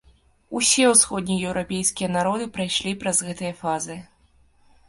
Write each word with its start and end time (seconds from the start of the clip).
Усе 0.59 0.85
усходнееўрапейскія 0.93 2.09
народы 2.17 2.47
прайшлі 2.57 2.97
праз 3.05 3.17
гэтыя 3.29 3.53
фазы. 3.61 4.03